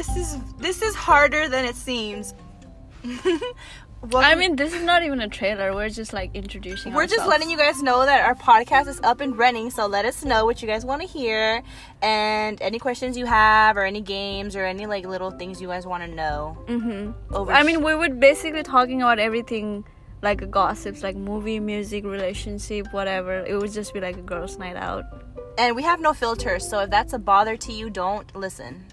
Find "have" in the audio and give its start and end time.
13.26-13.76, 25.82-26.00